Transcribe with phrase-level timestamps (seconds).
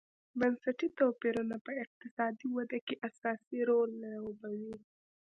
[0.39, 4.75] بنسټي توپیرونه په اقتصادي ودې کې اساسي رول لوبوي.